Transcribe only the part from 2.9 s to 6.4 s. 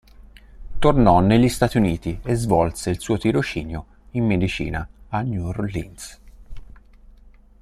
suo tirocinio in medicina a New Orleans.